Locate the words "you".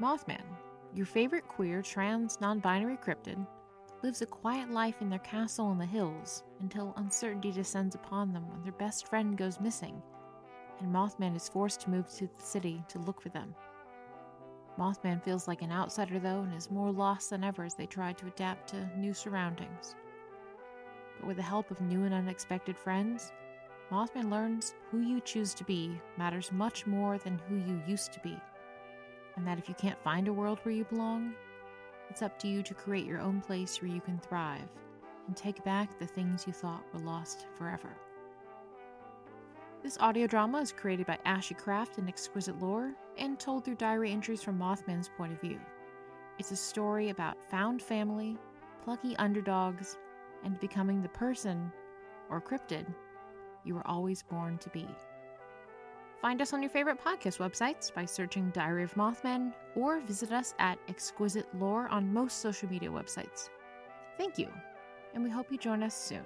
25.00-25.20, 27.54-27.80, 29.68-29.74, 30.74-30.84, 32.48-32.62, 33.90-34.00, 36.46-36.52, 53.64-53.74, 64.38-64.48, 65.52-65.58